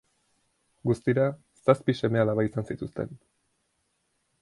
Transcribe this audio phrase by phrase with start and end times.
[0.91, 1.27] Guztira
[1.67, 3.17] zazpi seme-alaba izan zituzten.